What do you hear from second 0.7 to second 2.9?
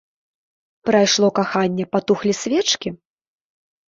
Прайшло каханне, патухлі свечкі?